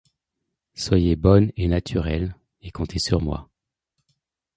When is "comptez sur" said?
2.71-3.21